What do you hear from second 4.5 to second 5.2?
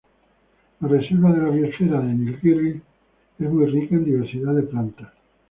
de plantas.